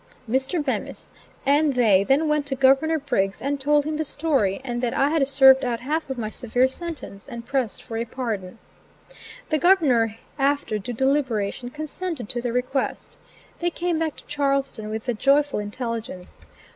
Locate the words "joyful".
15.13-15.59